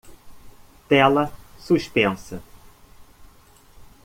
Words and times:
Tela 0.89 1.31
suspensa 1.59 2.41